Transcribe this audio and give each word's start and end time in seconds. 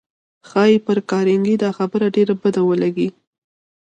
ښایي 0.49 0.77
پر 0.85 0.97
کارنګي 1.11 1.55
دا 1.63 1.69
خبره 1.77 2.05
ډېره 2.15 2.33
بده 2.41 2.61
ولګېږي 2.63 3.07